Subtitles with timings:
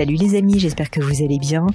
[0.00, 1.66] Salut les amis, j'espère que vous allez bien.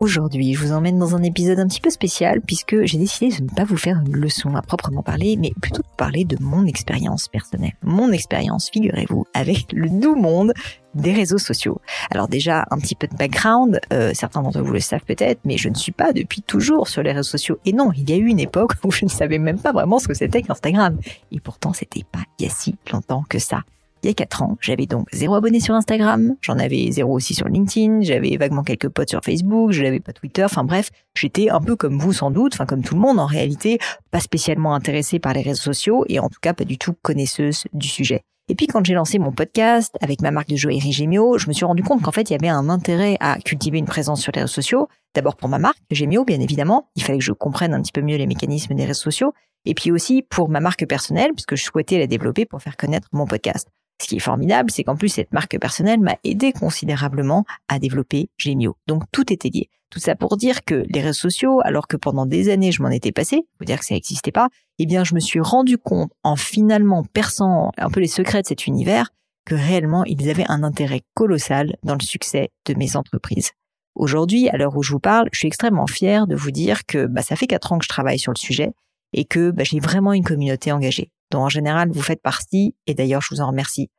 [0.00, 3.42] Aujourd'hui, je vous emmène dans un épisode un petit peu spécial puisque j'ai décidé de
[3.42, 6.64] ne pas vous faire une leçon à proprement parler, mais plutôt de parler de mon
[6.64, 7.74] expérience personnelle.
[7.82, 10.54] Mon expérience, figurez-vous, avec le doux monde
[10.94, 11.82] des réseaux sociaux.
[12.10, 15.58] Alors déjà, un petit peu de background, euh, certains d'entre vous le savent peut-être, mais
[15.58, 17.58] je ne suis pas depuis toujours sur les réseaux sociaux.
[17.66, 19.98] Et non, il y a eu une époque où je ne savais même pas vraiment
[19.98, 20.98] ce que c'était qu'Instagram.
[21.30, 23.64] Et pourtant, c'était pas il y a si longtemps que ça
[24.06, 24.56] il y a 4 ans.
[24.60, 28.88] J'avais donc zéro abonné sur Instagram, j'en avais zéro aussi sur LinkedIn, j'avais vaguement quelques
[28.88, 32.30] potes sur Facebook, je n'avais pas Twitter, enfin bref, j'étais un peu comme vous sans
[32.30, 33.78] doute, enfin comme tout le monde en réalité,
[34.10, 37.64] pas spécialement intéressée par les réseaux sociaux et en tout cas pas du tout connaisseuse
[37.72, 38.22] du sujet.
[38.48, 41.52] Et puis quand j'ai lancé mon podcast avec ma marque de joaillerie Gemio, je me
[41.52, 44.30] suis rendu compte qu'en fait il y avait un intérêt à cultiver une présence sur
[44.32, 44.88] les réseaux sociaux.
[45.16, 48.02] D'abord pour ma marque Gemio, bien évidemment, il fallait que je comprenne un petit peu
[48.02, 49.32] mieux les mécanismes des réseaux sociaux.
[49.64, 53.08] Et puis aussi pour ma marque personnelle, puisque je souhaitais la développer pour faire connaître
[53.12, 53.68] mon podcast.
[54.00, 58.28] Ce qui est formidable, c'est qu'en plus, cette marque personnelle m'a aidé considérablement à développer
[58.36, 58.76] Gemio.
[58.86, 59.70] Donc, tout était lié.
[59.90, 62.90] Tout ça pour dire que les réseaux sociaux, alors que pendant des années, je m'en
[62.90, 66.10] étais passé, faut dire que ça n'existait pas, eh bien, je me suis rendu compte,
[66.24, 69.10] en finalement perçant un peu les secrets de cet univers,
[69.46, 73.52] que réellement, ils avaient un intérêt colossal dans le succès de mes entreprises.
[73.94, 77.06] Aujourd'hui, à l'heure où je vous parle, je suis extrêmement fière de vous dire que
[77.06, 78.72] bah, ça fait quatre ans que je travaille sur le sujet
[79.14, 82.94] et que bah, j'ai vraiment une communauté engagée dont en général vous faites partie, et
[82.94, 83.90] d'ailleurs je vous en remercie.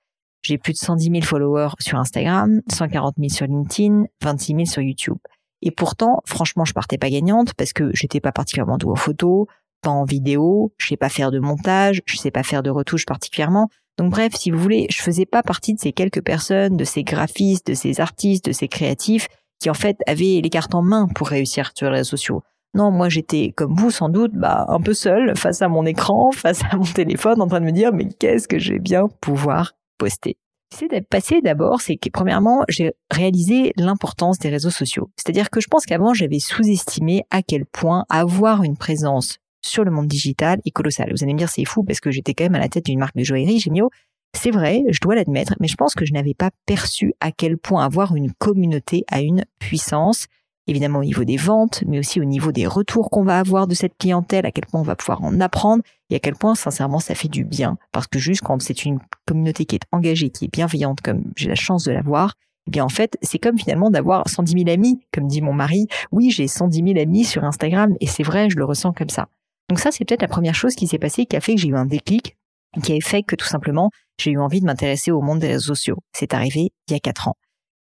[0.43, 4.81] J'ai plus de 110 000 followers sur Instagram, 140 000 sur LinkedIn, 26 000 sur
[4.81, 5.17] YouTube.
[5.61, 9.47] Et pourtant, franchement, je partais pas gagnante parce que j'étais pas particulièrement douée en photo,
[9.81, 13.05] pas en vidéo, je sais pas faire de montage, je sais pas faire de retouches
[13.05, 13.69] particulièrement.
[13.97, 17.03] Donc bref, si vous voulez, je faisais pas partie de ces quelques personnes, de ces
[17.03, 19.27] graphistes, de ces artistes, de ces créatifs
[19.59, 22.43] qui en fait avaient les cartes en main pour réussir sur les réseaux sociaux.
[22.73, 26.31] Non, moi j'étais comme vous sans doute, bah un peu seule face à mon écran,
[26.35, 29.07] face à mon téléphone, en train de me dire mais qu'est-ce que je vais bien
[29.21, 30.37] pouvoir poster?
[30.75, 35.09] C'est d'être passé d'abord, c'est que premièrement j'ai réalisé l'importance des réseaux sociaux.
[35.15, 39.91] C'est-à-dire que je pense qu'avant j'avais sous-estimé à quel point avoir une présence sur le
[39.91, 41.09] monde digital est colossal.
[41.11, 42.99] Vous allez me dire c'est fou parce que j'étais quand même à la tête d'une
[42.99, 43.89] marque de joaillerie, Gemio.
[44.33, 47.57] C'est vrai, je dois l'admettre, mais je pense que je n'avais pas perçu à quel
[47.57, 50.27] point avoir une communauté a une puissance
[50.67, 53.73] évidemment au niveau des ventes, mais aussi au niveau des retours qu'on va avoir de
[53.73, 56.99] cette clientèle, à quel point on va pouvoir en apprendre et à quel point sincèrement
[56.99, 57.77] ça fait du bien.
[57.91, 61.49] Parce que juste quand c'est une communauté qui est engagée, qui est bienveillante, comme j'ai
[61.49, 62.35] la chance de l'avoir,
[62.67, 65.87] eh bien en fait c'est comme finalement d'avoir 110 000 amis, comme dit mon mari.
[66.11, 69.27] Oui, j'ai 110 000 amis sur Instagram et c'est vrai, je le ressens comme ça.
[69.69, 71.69] Donc ça c'est peut-être la première chose qui s'est passée, qui a fait que j'ai
[71.69, 72.35] eu un déclic,
[72.83, 73.89] qui a fait que tout simplement
[74.19, 75.97] j'ai eu envie de m'intéresser au monde des réseaux sociaux.
[76.13, 77.35] C'est arrivé il y a quatre ans.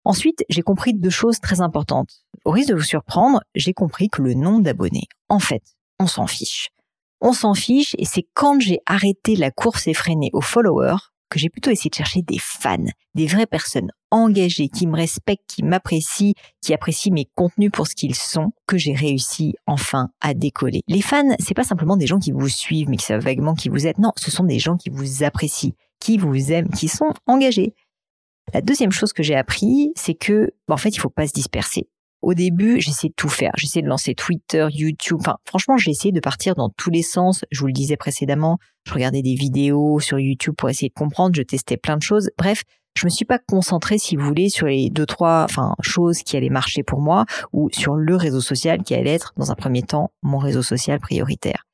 [0.08, 2.24] Ensuite, j'ai compris deux choses très importantes.
[2.46, 5.62] Au risque de vous surprendre, j'ai compris que le nombre d'abonnés, en fait,
[6.00, 6.70] on s'en fiche.
[7.20, 11.50] On s'en fiche et c'est quand j'ai arrêté la course effrénée aux followers que j'ai
[11.50, 12.86] plutôt essayé de chercher des fans,
[13.16, 16.32] des vraies personnes engagées, qui me respectent, qui m'apprécient,
[16.62, 20.84] qui apprécient mes contenus pour ce qu'ils sont, que j'ai réussi enfin à décoller.
[20.88, 23.68] Les fans, c'est pas simplement des gens qui vous suivent mais qui savent vaguement qui
[23.68, 23.98] vous êtes.
[23.98, 27.74] Non, ce sont des gens qui vous apprécient, qui vous aiment, qui sont engagés.
[28.54, 31.34] La deuxième chose que j'ai appris, c'est que, bah, en fait, il faut pas se
[31.34, 31.90] disperser.
[32.22, 33.52] Au début, j'essayais de tout faire.
[33.58, 35.20] J'essayais de lancer Twitter, YouTube.
[35.20, 37.46] Enfin, franchement, j'ai essayé de partir dans tous les sens.
[37.52, 38.58] Je vous le disais précédemment.
[38.86, 41.36] Je regardais des vidéos sur YouTube pour essayer de comprendre.
[41.36, 42.32] Je testais plein de choses.
[42.38, 42.64] Bref,
[42.98, 46.36] je me suis pas concentrée, si vous voulez, sur les deux, trois, enfin, choses qui
[46.36, 49.84] allaient marcher pour moi ou sur le réseau social qui allait être, dans un premier
[49.84, 51.67] temps, mon réseau social prioritaire.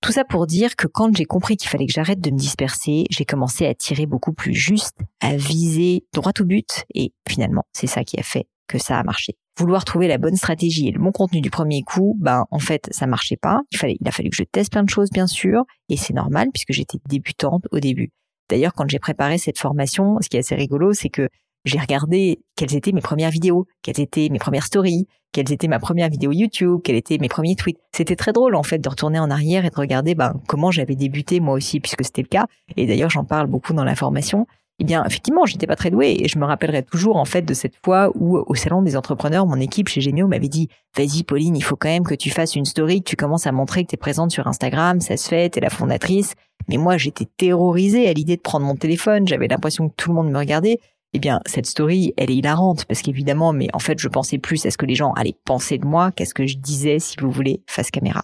[0.00, 3.04] Tout ça pour dire que quand j'ai compris qu'il fallait que j'arrête de me disperser,
[3.10, 7.86] j'ai commencé à tirer beaucoup plus juste, à viser droit au but, et finalement, c'est
[7.86, 9.34] ça qui a fait que ça a marché.
[9.58, 12.88] Vouloir trouver la bonne stratégie et le bon contenu du premier coup, ben en fait
[12.92, 13.60] ça marchait pas.
[13.72, 16.14] Il fallait, il a fallu que je teste plein de choses bien sûr, et c'est
[16.14, 18.10] normal puisque j'étais débutante au début.
[18.48, 21.28] D'ailleurs, quand j'ai préparé cette formation, ce qui est assez rigolo, c'est que
[21.64, 25.78] j'ai regardé quelles étaient mes premières vidéos, quelles étaient mes premières stories, quelles étaient ma
[25.78, 27.78] première vidéo YouTube, quels étaient mes premiers tweets.
[27.94, 30.96] C'était très drôle en fait de retourner en arrière et de regarder ben, comment j'avais
[30.96, 32.46] débuté moi aussi puisque c'était le cas.
[32.76, 34.46] Et d'ailleurs j'en parle beaucoup dans la formation.
[34.82, 37.52] Eh bien, effectivement, j'étais pas très douée et je me rappellerai toujours en fait de
[37.52, 41.54] cette fois où au salon des entrepreneurs, mon équipe chez Gemio m'avait dit "Vas-y Pauline,
[41.54, 43.90] il faut quand même que tu fasses une story, que tu commences à montrer que
[43.90, 46.34] tu es présente sur Instagram, ça se fait, t'es la fondatrice."
[46.68, 50.14] Mais moi, j'étais terrorisée à l'idée de prendre mon téléphone, j'avais l'impression que tout le
[50.14, 50.80] monde me regardait
[51.12, 54.64] eh bien, cette story, elle est hilarante parce qu'évidemment, mais en fait, je pensais plus
[54.66, 57.16] à ce que les gens allaient penser de moi qu'à ce que je disais, si
[57.20, 58.22] vous voulez, face caméra.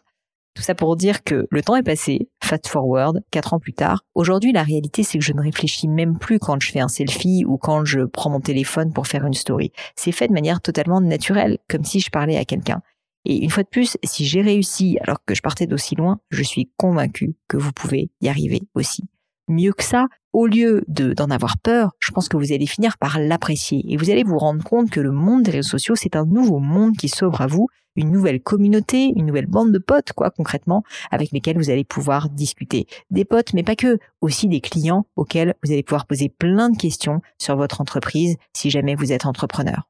[0.54, 4.04] Tout ça pour dire que le temps est passé, fast forward, quatre ans plus tard.
[4.14, 7.44] Aujourd'hui, la réalité, c'est que je ne réfléchis même plus quand je fais un selfie
[7.46, 9.70] ou quand je prends mon téléphone pour faire une story.
[9.96, 12.80] C'est fait de manière totalement naturelle, comme si je parlais à quelqu'un.
[13.26, 16.42] Et une fois de plus, si j'ai réussi alors que je partais d'aussi loin, je
[16.42, 19.02] suis convaincu que vous pouvez y arriver aussi.
[19.48, 20.06] Mieux que ça,
[20.36, 23.96] au lieu de d'en avoir peur, je pense que vous allez finir par l'apprécier et
[23.96, 26.94] vous allez vous rendre compte que le monde des réseaux sociaux, c'est un nouveau monde
[26.98, 31.32] qui s'ouvre à vous, une nouvelle communauté, une nouvelle bande de potes, quoi, concrètement, avec
[31.32, 32.86] lesquels vous allez pouvoir discuter.
[33.08, 36.76] Des potes, mais pas que, aussi des clients auxquels vous allez pouvoir poser plein de
[36.76, 39.88] questions sur votre entreprise si jamais vous êtes entrepreneur.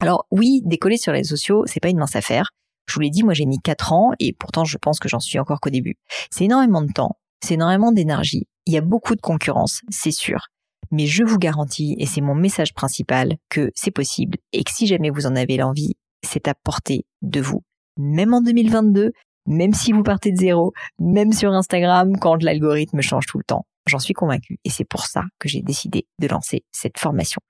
[0.00, 2.50] Alors oui, décoller sur les réseaux sociaux, c'est pas une mince affaire.
[2.88, 5.20] Je vous l'ai dit, moi j'ai mis 4 ans et pourtant je pense que j'en
[5.20, 5.96] suis encore qu'au début.
[6.30, 8.46] C'est énormément de temps, c'est énormément d'énergie.
[8.66, 10.48] Il y a beaucoup de concurrence, c'est sûr.
[10.90, 14.86] Mais je vous garantis, et c'est mon message principal, que c'est possible et que si
[14.86, 17.62] jamais vous en avez l'envie, c'est à portée de vous.
[17.96, 19.12] Même en 2022,
[19.46, 23.66] même si vous partez de zéro, même sur Instagram quand l'algorithme change tout le temps.
[23.86, 27.40] J'en suis convaincue et c'est pour ça que j'ai décidé de lancer cette formation.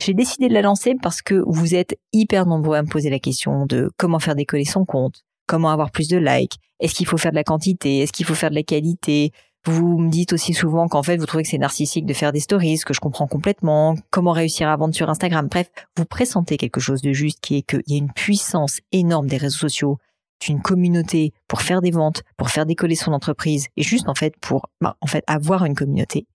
[0.00, 3.18] J'ai décidé de la lancer parce que vous êtes hyper nombreux à me poser la
[3.18, 7.16] question de comment faire décoller son compte, comment avoir plus de likes, est-ce qu'il faut
[7.16, 9.32] faire de la quantité, est-ce qu'il faut faire de la qualité.
[9.70, 12.40] Vous me dites aussi souvent qu'en fait vous trouvez que c'est narcissique de faire des
[12.40, 15.46] stories, que je comprends complètement, comment réussir à vendre sur Instagram?
[15.46, 19.26] Bref, vous pressentez quelque chose de juste qui est qu'il y a une puissance énorme
[19.26, 19.98] des réseaux sociaux,
[20.40, 24.38] d'une communauté pour faire des ventes, pour faire décoller son entreprise et juste en fait
[24.40, 26.26] pour bah, en fait avoir une communauté.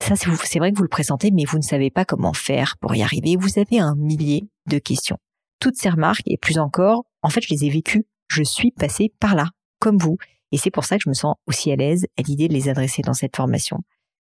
[0.00, 2.94] Ça, c'est vrai que vous le présentez, mais vous ne savez pas comment faire pour
[2.94, 3.34] y arriver.
[3.36, 5.18] Vous avez un millier de questions.
[5.58, 8.06] Toutes ces remarques, et plus encore, en fait, je les ai vécues.
[8.28, 9.48] Je suis passée par là,
[9.80, 10.18] comme vous.
[10.52, 12.68] Et c'est pour ça que je me sens aussi à l'aise à l'idée de les
[12.68, 13.80] adresser dans cette formation.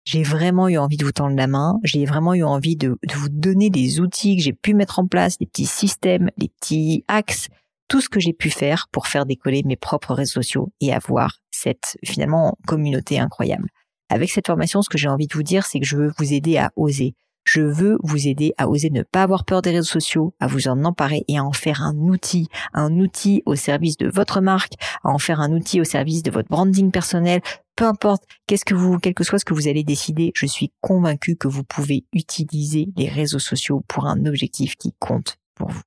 [0.05, 1.79] J'ai vraiment eu envie de vous tendre la main.
[1.83, 5.39] J'ai vraiment eu envie de, vous donner des outils que j'ai pu mettre en place,
[5.39, 7.49] des petits systèmes, des petits axes,
[7.87, 11.39] tout ce que j'ai pu faire pour faire décoller mes propres réseaux sociaux et avoir
[11.51, 13.69] cette finalement communauté incroyable.
[14.09, 16.33] Avec cette formation, ce que j'ai envie de vous dire, c'est que je veux vous
[16.33, 17.15] aider à oser.
[17.45, 20.67] Je veux vous aider à oser ne pas avoir peur des réseaux sociaux, à vous
[20.67, 24.73] en emparer et à en faire un outil, un outil au service de votre marque,
[25.03, 27.41] à en faire un outil au service de votre branding personnel.
[27.75, 30.71] Peu importe, qu'est-ce que vous, quel que soit ce que vous allez décider, je suis
[30.81, 35.81] convaincu que vous pouvez utiliser les réseaux sociaux pour un objectif qui compte pour vous.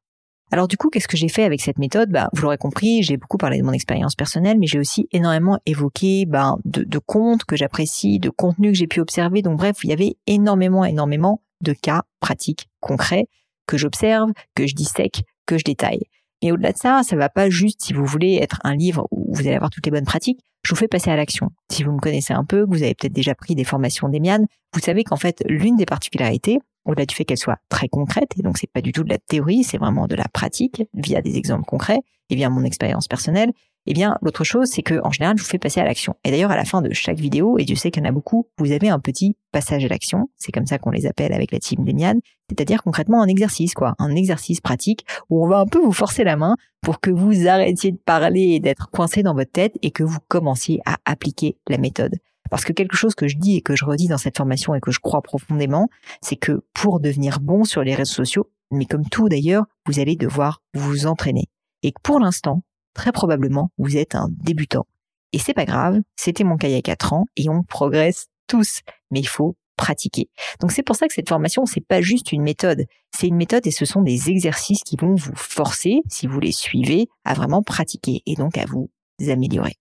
[0.51, 2.11] Alors du coup, qu'est-ce que j'ai fait avec cette méthode?
[2.11, 5.59] Bah, Vous l'aurez compris, j'ai beaucoup parlé de mon expérience personnelle, mais j'ai aussi énormément
[5.67, 9.43] évoqué bah, de, de comptes que j'apprécie, de contenus que j'ai pu observer.
[9.43, 13.27] Donc bref, il y avait énormément, énormément de cas pratiques, concrets,
[13.67, 16.05] que j'observe, que je dissèque, que je détaille.
[16.43, 19.35] Mais au-delà de ça, ça va pas juste, si vous voulez, être un livre où
[19.35, 20.41] vous allez avoir toutes les bonnes pratiques.
[20.63, 21.51] Je vous fais passer à l'action.
[21.71, 24.45] Si vous me connaissez un peu, que vous avez peut-être déjà pris des formations d'Emian,
[24.75, 26.59] vous savez qu'en fait, l'une des particularités,
[26.89, 29.19] au-delà du fait qu'elle soit très concrète, et donc c'est pas du tout de la
[29.19, 32.01] théorie, c'est vraiment de la pratique via des exemples concrets
[32.31, 33.53] et via mon expérience personnelle.
[33.91, 36.15] Eh bien, l'autre chose, c'est que en général, je vous fais passer à l'action.
[36.23, 38.13] Et d'ailleurs, à la fin de chaque vidéo, et Dieu sait qu'il y en a
[38.13, 40.29] beaucoup, vous avez un petit passage à l'action.
[40.37, 42.17] C'est comme ça qu'on les appelle avec la team d'Emian.
[42.51, 46.23] C'est-à-dire concrètement un exercice, quoi, un exercice pratique où on va un peu vous forcer
[46.23, 49.91] la main pour que vous arrêtiez de parler et d'être coincé dans votre tête et
[49.91, 52.17] que vous commenciez à appliquer la méthode.
[52.51, 54.81] Parce que quelque chose que je dis et que je redis dans cette formation et
[54.81, 55.89] que je crois profondément,
[56.21, 60.17] c'est que pour devenir bon sur les réseaux sociaux, mais comme tout d'ailleurs, vous allez
[60.17, 61.47] devoir vous entraîner.
[61.83, 62.63] Et que pour l'instant,
[62.95, 64.87] très probablement, vous êtes un débutant.
[65.33, 68.29] Et c'est pas grave, c'était mon cas il y a 4 ans et on progresse
[68.47, 68.81] tous.
[69.11, 70.29] Mais il faut pratiquer.
[70.61, 72.87] Donc c'est pour ça que cette formation, c'est pas juste une méthode.
[73.17, 76.53] C'est une méthode et ce sont des exercices qui vont vous forcer, si vous les
[76.53, 78.91] suivez, à vraiment pratiquer et donc à vous
[79.29, 79.77] améliorer.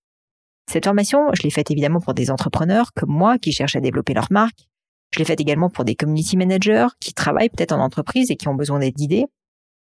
[0.70, 4.14] Cette formation, je l'ai faite évidemment pour des entrepreneurs comme moi qui cherchent à développer
[4.14, 4.68] leur marque.
[5.14, 8.50] Je l'ai faite également pour des community managers qui travaillent peut-être en entreprise et qui
[8.50, 9.26] ont besoin d'être guidés.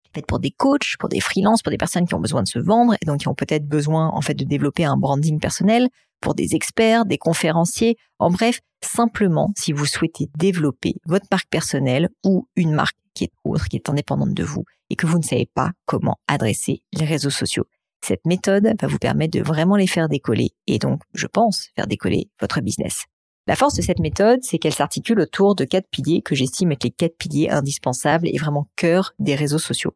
[0.02, 2.42] Je l'ai faite pour des coachs, pour des freelances, pour des personnes qui ont besoin
[2.42, 5.40] de se vendre et donc qui ont peut-être besoin en fait de développer un branding
[5.40, 5.88] personnel,
[6.20, 12.08] pour des experts, des conférenciers, en bref, simplement si vous souhaitez développer votre marque personnelle
[12.24, 15.24] ou une marque qui est autre, qui est indépendante de vous et que vous ne
[15.24, 17.64] savez pas comment adresser les réseaux sociaux.
[18.00, 21.86] Cette méthode va vous permettre de vraiment les faire décoller et donc, je pense, faire
[21.86, 23.04] décoller votre business.
[23.46, 26.84] La force de cette méthode, c'est qu'elle s'articule autour de quatre piliers que j'estime être
[26.84, 29.94] les quatre piliers indispensables et vraiment cœur des réseaux sociaux.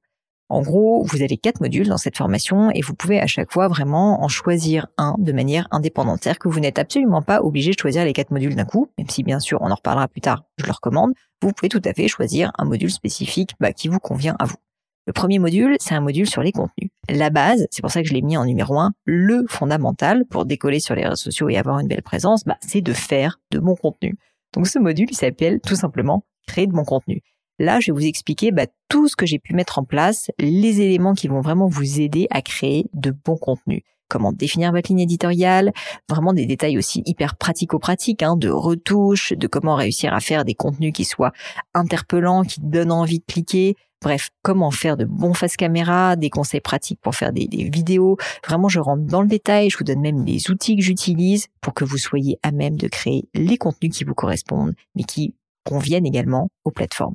[0.49, 3.69] En gros, vous avez quatre modules dans cette formation et vous pouvez à chaque fois
[3.69, 6.21] vraiment en choisir un de manière indépendante.
[6.23, 9.09] C'est-à-dire que vous n'êtes absolument pas obligé de choisir les quatre modules d'un coup, même
[9.09, 11.13] si bien sûr on en reparlera plus tard, je le recommande.
[11.41, 14.57] Vous pouvez tout à fait choisir un module spécifique bah, qui vous convient à vous.
[15.07, 16.91] Le premier module, c'est un module sur les contenus.
[17.09, 20.45] La base, c'est pour ça que je l'ai mis en numéro un, le fondamental pour
[20.45, 23.59] décoller sur les réseaux sociaux et avoir une belle présence, bah, c'est de faire de
[23.59, 24.17] bon contenu.
[24.55, 27.21] Donc ce module, il s'appelle tout simplement créer de bon contenu.
[27.59, 30.81] Là, je vais vous expliquer bah, tout ce que j'ai pu mettre en place, les
[30.81, 35.01] éléments qui vont vraiment vous aider à créer de bons contenus comment définir votre ligne
[35.01, 35.73] éditoriale,
[36.07, 40.55] vraiment des détails aussi hyper pratico-pratiques, hein, de retouches, de comment réussir à faire des
[40.55, 41.33] contenus qui soient
[41.73, 46.61] interpellants, qui donnent envie de cliquer, Bref, comment faire de bons face caméra, des conseils
[46.61, 48.17] pratiques pour faire des, des, vidéos.
[48.45, 49.71] Vraiment, je rentre dans le détail.
[49.71, 52.89] Je vous donne même les outils que j'utilise pour que vous soyez à même de
[52.89, 57.15] créer les contenus qui vous correspondent, mais qui conviennent également aux plateformes.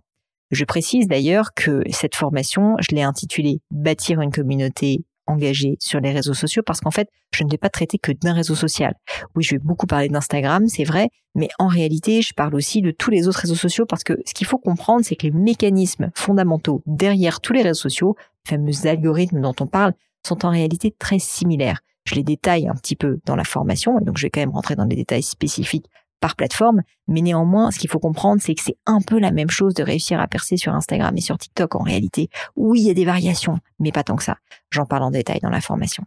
[0.52, 6.12] Je précise d'ailleurs que cette formation, je l'ai intitulée Bâtir une communauté engagée sur les
[6.12, 8.96] réseaux sociaux parce qu'en fait, je ne vais pas traiter que d'un réseau social.
[9.36, 12.92] Oui, je vais beaucoup parler d'Instagram, c'est vrai, mais en réalité, je parle aussi de
[12.92, 16.10] tous les autres réseaux sociaux parce que ce qu'il faut comprendre, c'est que les mécanismes
[16.16, 18.16] fondamentaux derrière tous les réseaux sociaux,
[18.46, 19.94] fameux algorithmes dont on parle,
[20.26, 21.82] sont en réalité très similaires.
[22.06, 24.52] Je les détaille un petit peu dans la formation, et donc je vais quand même
[24.52, 25.86] rentrer dans les détails spécifiques
[26.20, 29.50] par plateforme, mais néanmoins, ce qu'il faut comprendre, c'est que c'est un peu la même
[29.50, 32.30] chose de réussir à percer sur Instagram et sur TikTok en réalité.
[32.56, 34.38] Oui, il y a des variations, mais pas tant que ça.
[34.72, 36.04] J'en parle en détail dans la formation.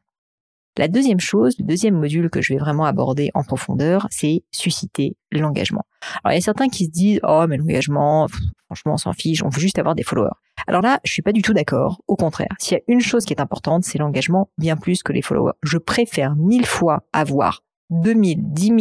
[0.77, 5.17] La deuxième chose, le deuxième module que je vais vraiment aborder en profondeur, c'est susciter
[5.33, 5.85] l'engagement.
[6.23, 8.29] Alors il y a certains qui se disent "Oh, mais l'engagement,
[8.67, 10.31] franchement, on s'en fiche, on veut juste avoir des followers."
[10.69, 12.01] Alors là, je suis pas du tout d'accord.
[12.07, 15.13] Au contraire, s'il y a une chose qui est importante, c'est l'engagement bien plus que
[15.13, 15.55] les followers.
[15.63, 18.79] Je préfère mille fois avoir 2000, 10 000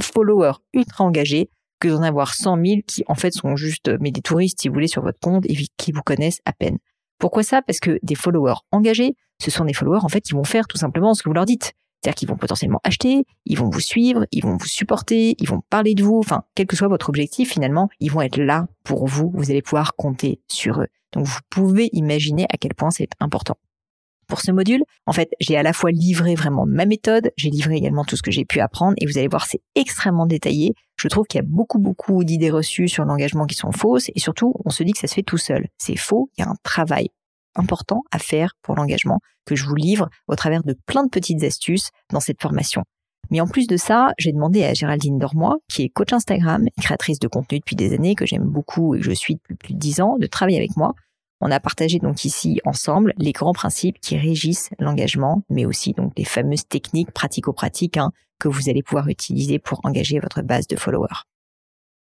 [0.00, 4.20] followers ultra engagés que d'en avoir 100 000 qui en fait sont juste mais des
[4.20, 6.78] touristes si vous voulez sur votre compte et qui vous connaissent à peine.
[7.18, 7.62] Pourquoi ça?
[7.62, 10.76] Parce que des followers engagés, ce sont des followers en fait qui vont faire tout
[10.76, 11.72] simplement ce que vous leur dites.
[12.02, 15.60] C'est-à-dire qu'ils vont potentiellement acheter, ils vont vous suivre, ils vont vous supporter, ils vont
[15.70, 19.06] parler de vous, enfin, quel que soit votre objectif, finalement, ils vont être là pour
[19.06, 20.88] vous, vous allez pouvoir compter sur eux.
[21.12, 23.56] Donc vous pouvez imaginer à quel point c'est important
[24.32, 24.82] pour ce module.
[25.04, 28.22] En fait, j'ai à la fois livré vraiment ma méthode, j'ai livré également tout ce
[28.22, 30.72] que j'ai pu apprendre et vous allez voir, c'est extrêmement détaillé.
[30.96, 34.18] Je trouve qu'il y a beaucoup, beaucoup d'idées reçues sur l'engagement qui sont fausses et
[34.18, 35.68] surtout, on se dit que ça se fait tout seul.
[35.76, 37.10] C'est faux, il y a un travail
[37.56, 41.42] important à faire pour l'engagement que je vous livre au travers de plein de petites
[41.42, 42.84] astuces dans cette formation.
[43.30, 47.18] Mais en plus de ça, j'ai demandé à Géraldine Dormois, qui est coach Instagram créatrice
[47.18, 49.78] de contenu depuis des années, que j'aime beaucoup et que je suis depuis plus de
[49.78, 50.94] dix ans, de travailler avec moi
[51.42, 56.12] on a partagé donc ici ensemble les grands principes qui régissent l'engagement, mais aussi donc
[56.16, 60.76] les fameuses techniques pratico-pratiques hein, que vous allez pouvoir utiliser pour engager votre base de
[60.76, 61.24] followers.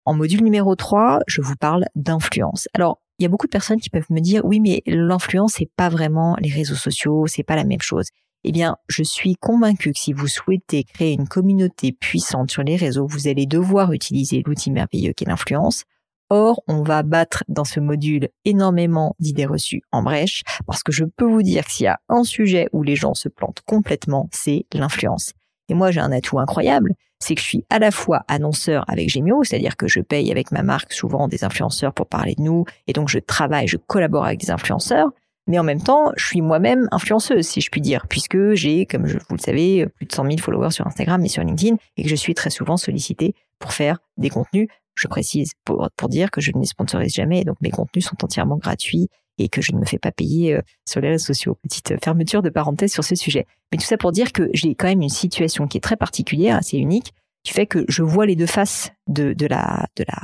[0.06, 2.70] En module numéro 3, je vous parle d'influence.
[2.74, 5.70] Alors, il y a beaucoup de personnes qui peuvent me dire oui, mais l'influence c'est
[5.76, 8.08] pas vraiment les réseaux sociaux, c'est pas la même chose.
[8.46, 12.78] Eh bien, je suis convaincue que si vous souhaitez créer une communauté puissante sur les
[12.78, 15.84] réseaux, vous allez devoir utiliser l'outil merveilleux qu'est l'influence.
[16.30, 21.06] Or, on va battre dans ce module énormément d'idées reçues en brèche, parce que je
[21.06, 24.28] peux vous dire que s'il y a un sujet où les gens se plantent complètement,
[24.32, 25.34] c'est l'influence.
[25.70, 29.10] Et moi, j'ai un atout incroyable, c'est que je suis à la fois annonceur avec
[29.10, 32.66] Gemio, c'est-à-dire que je paye avec ma marque souvent des influenceurs pour parler de nous,
[32.88, 35.10] et donc je travaille, je collabore avec des influenceurs,
[35.48, 39.08] mais en même temps, je suis moi-même influenceuse, si je puis dire, puisque j'ai, comme
[39.08, 42.10] vous le savez, plus de 100 000 followers sur Instagram et sur LinkedIn, et que
[42.10, 46.52] je suis très souvent sollicitée pour faire des contenus je précise pour, dire que je
[46.54, 49.86] ne les sponsorise jamais, donc mes contenus sont entièrement gratuits et que je ne me
[49.86, 51.58] fais pas payer euh, sur les réseaux sociaux.
[51.62, 53.46] Petite fermeture de parenthèse sur ce sujet.
[53.72, 56.58] Mais tout ça pour dire que j'ai quand même une situation qui est très particulière,
[56.58, 57.14] assez unique,
[57.44, 60.22] qui fait que je vois les deux faces de, de, la, de, la,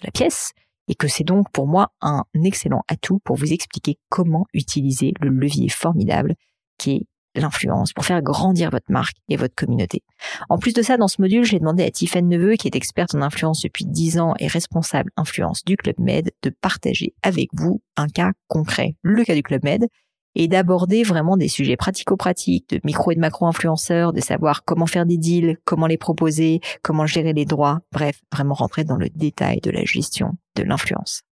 [0.00, 0.52] de la pièce
[0.88, 5.28] et que c'est donc pour moi un excellent atout pour vous expliquer comment utiliser le
[5.28, 6.34] levier formidable
[6.78, 7.06] qui est
[7.40, 10.02] l'influence, pour faire grandir votre marque et votre communauté.
[10.48, 13.14] En plus de ça, dans ce module, j'ai demandé à Tiffany Neveu, qui est experte
[13.14, 17.82] en influence depuis 10 ans et responsable influence du Club Med, de partager avec vous
[17.96, 19.86] un cas concret, le cas du Club Med,
[20.34, 25.06] et d'aborder vraiment des sujets pratico-pratiques, de micro et de macro-influenceurs, de savoir comment faire
[25.06, 29.60] des deals, comment les proposer, comment gérer les droits, bref, vraiment rentrer dans le détail
[29.60, 31.22] de la gestion de l'influence.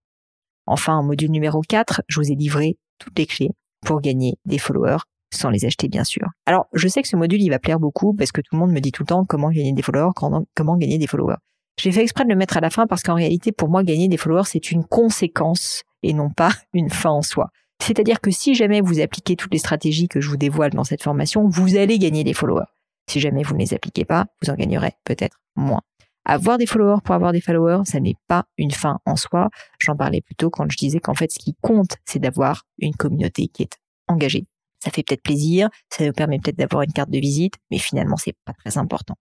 [0.65, 3.51] Enfin, en module numéro 4, je vous ai livré toutes les clés
[3.85, 5.03] pour gagner des followers
[5.35, 6.27] sans les acheter bien sûr.
[6.45, 8.71] Alors je sais que ce module il va plaire beaucoup parce que tout le monde
[8.71, 11.37] me dit tout le temps comment gagner des followers, comment gagner des followers.
[11.79, 14.07] J'ai fait exprès de le mettre à la fin parce qu'en réalité pour moi gagner
[14.07, 17.49] des followers c'est une conséquence et non pas une fin en soi.
[17.81, 21.03] C'est-à-dire que si jamais vous appliquez toutes les stratégies que je vous dévoile dans cette
[21.03, 22.67] formation, vous allez gagner des followers.
[23.09, 25.81] Si jamais vous ne les appliquez pas, vous en gagnerez peut-être moins.
[26.25, 29.49] Avoir des followers pour avoir des followers, ça n'est pas une fin en soi.
[29.79, 33.49] J'en parlais plutôt quand je disais qu'en fait, ce qui compte, c'est d'avoir une communauté
[33.49, 34.45] qui est engagée
[34.83, 38.17] ça fait peut-être plaisir, ça nous permet peut-être d'avoir une carte de visite, mais finalement,
[38.17, 39.15] c'est pas très important.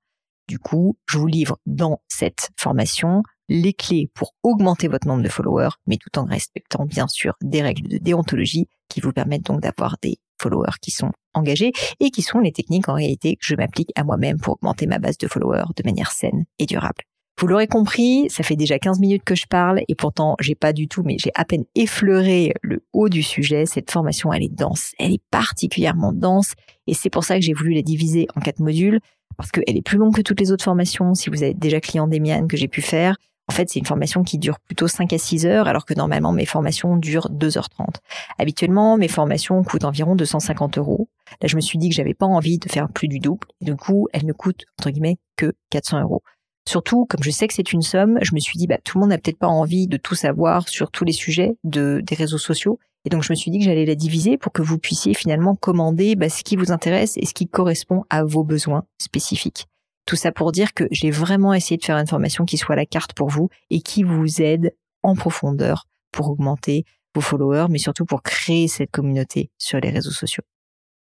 [0.48, 5.28] Du coup, je vous livre dans cette formation les clés pour augmenter votre nombre de
[5.28, 9.60] followers, mais tout en respectant bien sûr des règles de déontologie qui vous permettent donc
[9.60, 13.54] d'avoir des followers qui sont engagés et qui sont les techniques en réalité que je
[13.54, 17.04] m'applique à moi-même pour augmenter ma base de followers de manière saine et durable.
[17.42, 20.72] Vous l'aurez compris, ça fait déjà 15 minutes que je parle et pourtant j'ai pas
[20.72, 23.66] du tout, mais j'ai à peine effleuré le haut du sujet.
[23.66, 26.52] Cette formation, elle est dense, elle est particulièrement dense
[26.86, 29.00] et c'est pour ça que j'ai voulu la diviser en quatre modules
[29.36, 31.14] parce qu'elle est plus longue que toutes les autres formations.
[31.14, 33.16] Si vous êtes déjà client d'Emian que j'ai pu faire,
[33.48, 36.32] En fait, c'est une formation qui dure plutôt 5 à 6 heures, alors que normalement
[36.32, 37.96] mes formations durent 2h30.
[38.38, 41.08] Habituellement, mes formations coûtent environ 250 euros.
[41.40, 43.64] Là, je me suis dit que j'avais pas envie de faire plus du double, et
[43.64, 46.22] du coup, elles ne coûtent, entre guillemets, que 400 euros.
[46.68, 49.00] Surtout, comme je sais que c'est une somme, je me suis dit, bah, tout le
[49.00, 52.38] monde n'a peut-être pas envie de tout savoir sur tous les sujets de, des réseaux
[52.38, 52.78] sociaux.
[53.04, 55.56] Et donc, je me suis dit que j'allais la diviser pour que vous puissiez finalement
[55.56, 59.66] commander bah, ce qui vous intéresse et ce qui correspond à vos besoins spécifiques.
[60.06, 62.86] Tout ça pour dire que j'ai vraiment essayé de faire une formation qui soit la
[62.86, 68.04] carte pour vous et qui vous aide en profondeur pour augmenter vos followers, mais surtout
[68.04, 70.44] pour créer cette communauté sur les réseaux sociaux.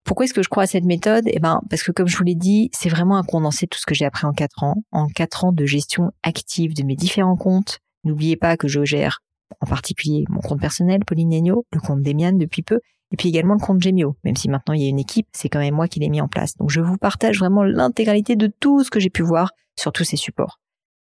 [0.10, 1.26] Pourquoi est-ce que je crois à cette méthode?
[1.28, 3.78] Eh ben, parce que comme je vous l'ai dit, c'est vraiment un condensé de tout
[3.78, 6.96] ce que j'ai appris en quatre ans, en quatre ans de gestion active de mes
[6.96, 7.78] différents comptes.
[8.06, 9.20] N'oubliez pas que je gère
[9.62, 12.80] en particulier mon compte personnel, Pauline le compte d'Emian depuis peu,
[13.12, 14.16] et puis également le compte Gemio.
[14.24, 16.22] Même si maintenant il y a une équipe, c'est quand même moi qui l'ai mis
[16.22, 16.58] en place.
[16.58, 20.06] Donc je vous partage vraiment l'intégralité de tout ce que j'ai pu voir sur tous
[20.06, 20.60] ces supports.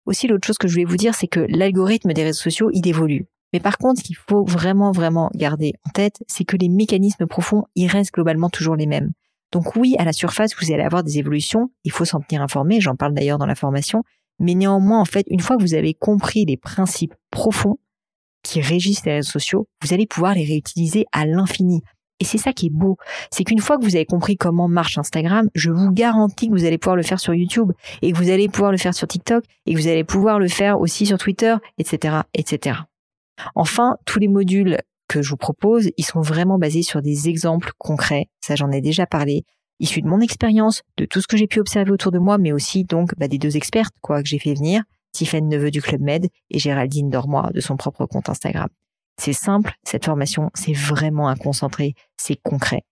[0.04, 2.86] Aussi, l'autre chose que je voulais vous dire, c'est que l'algorithme des réseaux sociaux, il
[2.86, 3.28] évolue.
[3.52, 7.26] Mais par contre, ce qu'il faut vraiment, vraiment garder en tête, c'est que les mécanismes
[7.26, 9.10] profonds, ils restent globalement toujours les mêmes.
[9.52, 12.80] Donc oui, à la surface, vous allez avoir des évolutions, il faut s'en tenir informé,
[12.80, 14.04] j'en parle d'ailleurs dans la formation,
[14.38, 17.78] mais néanmoins, en fait, une fois que vous avez compris les principes profonds
[18.42, 21.82] qui régissent les réseaux sociaux, vous allez pouvoir les réutiliser à l'infini.
[22.20, 22.96] Et c'est ça qui est beau,
[23.30, 26.66] c'est qu'une fois que vous avez compris comment marche Instagram, je vous garantis que vous
[26.66, 29.42] allez pouvoir le faire sur YouTube, et que vous allez pouvoir le faire sur TikTok,
[29.66, 32.80] et que vous allez pouvoir le faire aussi sur Twitter, etc., etc.
[33.54, 34.78] Enfin, tous les modules
[35.08, 38.28] que je vous propose, ils sont vraiment basés sur des exemples concrets.
[38.40, 39.44] Ça, j'en ai déjà parlé,
[39.80, 42.52] issus de mon expérience, de tout ce que j'ai pu observer autour de moi, mais
[42.52, 46.00] aussi donc bah, des deux expertes quoi que j'ai fait venir, Tiffany Neveu du Club
[46.00, 48.68] Med et Géraldine Dormois de son propre compte Instagram.
[49.20, 52.82] C'est simple, cette formation, c'est vraiment un concentré, c'est concret.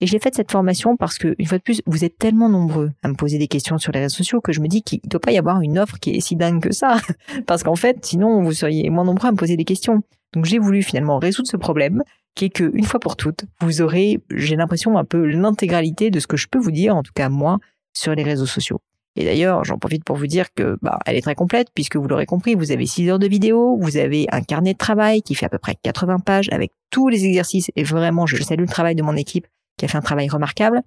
[0.00, 2.92] Et j'ai fait cette formation parce que, une fois de plus, vous êtes tellement nombreux
[3.02, 5.08] à me poser des questions sur les réseaux sociaux que je me dis qu'il ne
[5.08, 6.98] doit pas y avoir une offre qui est si dingue que ça.
[7.46, 10.02] Parce qu'en fait, sinon, vous seriez moins nombreux à me poser des questions.
[10.34, 12.02] Donc j'ai voulu finalement résoudre ce problème,
[12.34, 16.20] qui est que, une fois pour toutes, vous aurez, j'ai l'impression, un peu l'intégralité de
[16.20, 17.58] ce que je peux vous dire, en tout cas moi,
[17.92, 18.80] sur les réseaux sociaux.
[19.16, 22.06] Et d'ailleurs, j'en profite pour vous dire que bah, elle est très complète puisque vous
[22.06, 25.34] l'aurez compris, vous avez 6 heures de vidéo, vous avez un carnet de travail qui
[25.34, 28.68] fait à peu près 80 pages avec tous les exercices et vraiment, je salue le
[28.68, 30.82] travail de mon équipe qui a fait un travail remarquable.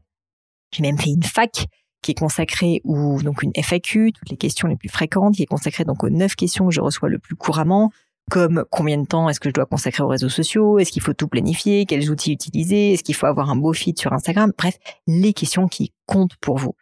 [0.72, 1.66] J'ai même fait une fac
[2.02, 5.48] qui est consacrée ou donc une FAQ, toutes les questions les plus fréquentes, qui est
[5.48, 7.92] consacrée donc aux neuf questions que je reçois le plus couramment,
[8.30, 11.14] comme combien de temps est-ce que je dois consacrer aux réseaux sociaux, est-ce qu'il faut
[11.14, 14.78] tout planifier, quels outils utiliser, est-ce qu'il faut avoir un beau feed sur Instagram, bref,
[15.08, 16.74] les questions qui comptent pour vous.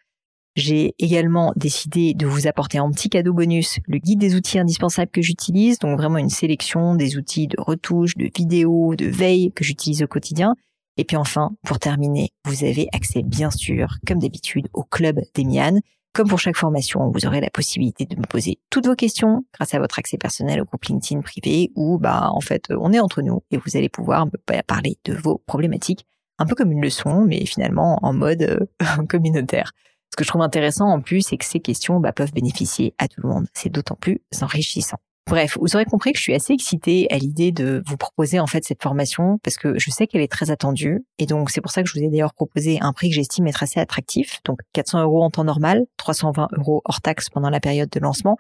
[0.56, 5.12] J'ai également décidé de vous apporter en petit cadeau bonus le guide des outils indispensables
[5.12, 9.64] que j'utilise, donc vraiment une sélection des outils de retouche, de vidéo, de veille que
[9.64, 10.56] j'utilise au quotidien,
[10.98, 15.80] et puis enfin, pour terminer, vous avez accès bien sûr, comme d'habitude, au club d'Emian.
[16.14, 19.74] Comme pour chaque formation, vous aurez la possibilité de me poser toutes vos questions grâce
[19.76, 23.22] à votre accès personnel au groupe LinkedIn privé où, bah, en fait, on est entre
[23.22, 26.06] nous et vous allez pouvoir me parler de vos problématiques,
[26.40, 29.72] un peu comme une leçon, mais finalement en mode euh, communautaire.
[30.12, 33.08] Ce que je trouve intéressant en plus, c'est que ces questions bah, peuvent bénéficier à
[33.08, 33.46] tout le monde.
[33.54, 34.98] C'est d'autant plus enrichissant.
[35.30, 38.48] Bref, vous aurez compris que je suis assez excitée à l'idée de vous proposer en
[38.48, 41.70] fait cette formation parce que je sais qu'elle est très attendue et donc c'est pour
[41.70, 44.62] ça que je vous ai d'ailleurs proposé un prix que j'estime être assez attractif, donc
[44.74, 48.38] 400 euros en temps normal, 320 euros hors taxe pendant la période de lancement.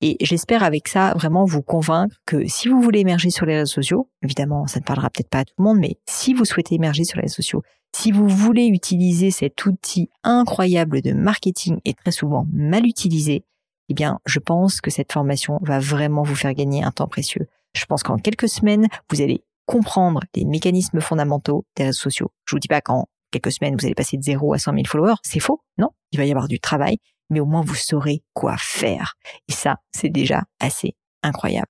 [0.00, 3.74] Et j'espère avec ça vraiment vous convaincre que si vous voulez émerger sur les réseaux
[3.74, 6.74] sociaux, évidemment ça ne parlera peut-être pas à tout le monde, mais si vous souhaitez
[6.74, 7.62] émerger sur les réseaux sociaux,
[7.94, 13.44] si vous voulez utiliser cet outil incroyable de marketing et très souvent mal utilisé,
[13.92, 17.46] eh bien, je pense que cette formation va vraiment vous faire gagner un temps précieux.
[17.74, 22.32] Je pense qu'en quelques semaines, vous allez comprendre les mécanismes fondamentaux des réseaux sociaux.
[22.46, 24.84] Je vous dis pas qu'en quelques semaines, vous allez passer de 0 à 100 000
[24.86, 25.16] followers.
[25.22, 25.60] C'est faux.
[25.76, 25.90] Non.
[26.10, 29.12] Il va y avoir du travail, mais au moins vous saurez quoi faire.
[29.46, 31.68] Et ça, c'est déjà assez incroyable.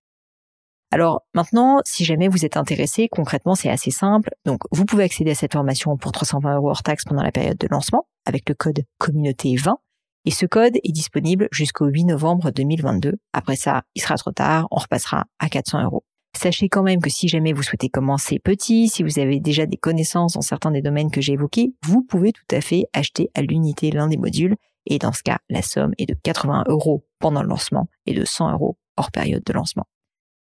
[0.93, 4.31] Alors maintenant, si jamais vous êtes intéressé, concrètement, c'est assez simple.
[4.45, 7.59] Donc, vous pouvez accéder à cette formation pour 320 euros hors taxe pendant la période
[7.59, 9.77] de lancement avec le code communauté 20
[10.25, 13.15] et ce code est disponible jusqu'au 8 novembre 2022.
[13.33, 16.05] Après ça, il sera trop tard, on repassera à 400 euros.
[16.37, 19.77] Sachez quand même que si jamais vous souhaitez commencer petit, si vous avez déjà des
[19.77, 23.43] connaissances dans certains des domaines que j'ai évoqués, vous pouvez tout à fait acheter à
[23.43, 24.57] l'unité l'un des modules.
[24.87, 28.25] Et dans ce cas, la somme est de 80 euros pendant le lancement et de
[28.25, 29.87] 100 euros hors période de lancement.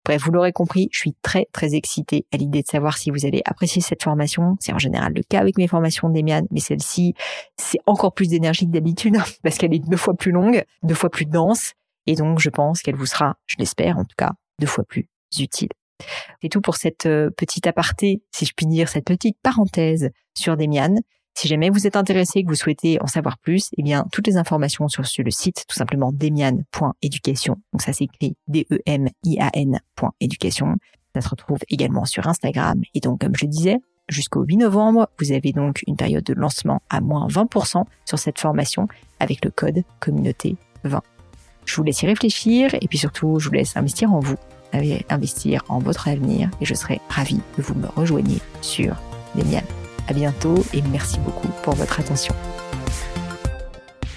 [0.06, 3.26] Bref, vous l'aurez compris, je suis très très excitée à l'idée de savoir si vous
[3.26, 4.56] allez apprécier cette formation.
[4.60, 7.16] C'est en général le cas avec mes formations d'Emian, mais celle-ci,
[7.58, 11.10] c'est encore plus d'énergie que d'habitude parce qu'elle est deux fois plus longue, deux fois
[11.10, 11.74] plus dense,
[12.06, 15.10] et donc je pense qu'elle vous sera, je l'espère en tout cas, deux fois plus
[15.40, 15.70] utile.
[16.42, 20.56] C'est tout pour cette euh, petite aparté, si je puis dire, cette petite parenthèse sur
[20.56, 20.96] Demian.
[21.36, 24.26] Si jamais vous êtes intéressé et que vous souhaitez en savoir plus, eh bien, toutes
[24.26, 27.58] les informations sont sur le site, tout simplement, demian.education.
[27.74, 30.76] Donc, ça s'écrit D-E-M-I-A-N.education.
[31.14, 32.82] Ça se retrouve également sur Instagram.
[32.94, 36.34] Et donc, comme je le disais, jusqu'au 8 novembre, vous avez donc une période de
[36.34, 38.88] lancement à moins 20% sur cette formation
[39.20, 41.04] avec le code communauté 20.
[41.66, 44.38] Je vous laisse y réfléchir et puis surtout, je vous laisse investir en vous,
[45.10, 48.96] investir en votre avenir et je serai ravie que vous me rejoigniez sur
[49.36, 49.64] Demian.
[50.08, 52.36] À bientôt et merci beaucoup pour votre attention.